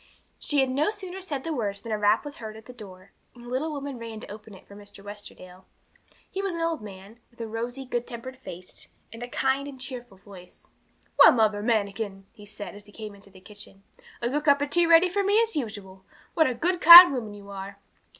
[0.39, 3.11] She had no sooner said the words than a rap was heard at the door,
[3.35, 5.03] and the little woman ran to open it for Mr.
[5.03, 5.65] Westerdale.
[6.27, 9.79] He was an old man, with a rosy, good tempered face, and a kind and
[9.79, 10.71] cheerful voice.
[11.19, 13.83] 'Well, Mother Manikin,' he said, as he came into the kitchen,
[14.23, 16.03] 'a good cup of tea ready for me as usual!
[16.33, 17.77] What a good, kind woman you are!'